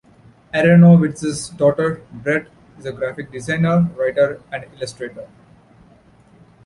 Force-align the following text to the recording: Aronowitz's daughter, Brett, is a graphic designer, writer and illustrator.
Aronowitz's 0.51 1.49
daughter, 1.49 2.01
Brett, 2.11 2.47
is 2.79 2.87
a 2.87 2.91
graphic 2.91 3.31
designer, 3.31 3.81
writer 3.95 4.41
and 4.51 4.63
illustrator. 4.75 5.27